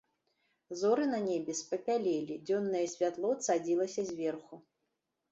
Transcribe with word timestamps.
Зоры 0.83 1.03
на 1.09 1.17
небе 1.25 1.53
спапялелі, 1.59 2.37
дзённае 2.47 2.81
святло 2.93 3.29
цадзілася 3.45 4.01
зверху. 4.09 4.59